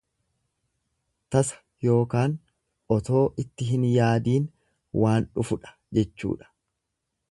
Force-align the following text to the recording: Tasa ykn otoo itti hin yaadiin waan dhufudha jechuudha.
Tasa 1.35 1.59
ykn 1.97 2.33
otoo 2.97 3.23
itti 3.45 3.69
hin 3.73 3.87
yaadiin 3.93 4.53
waan 5.05 5.33
dhufudha 5.39 5.79
jechuudha. 5.99 6.55